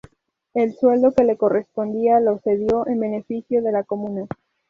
El 0.55 0.73
sueldo 0.73 1.11
que 1.13 1.23
le 1.23 1.37
correspondía 1.37 2.19
lo 2.19 2.39
cedió 2.39 2.87
en 2.87 2.99
beneficio 2.99 3.61
de 3.61 3.71
la 3.71 3.83
comuna. 3.83 4.25